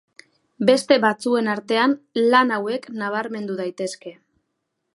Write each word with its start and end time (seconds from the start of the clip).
Beste 0.69 0.95
batzuen 1.03 1.51
artean 1.53 1.93
lan 2.31 2.55
hauek 2.57 2.89
nabarmendu 3.03 3.59
daitezke. 3.61 4.15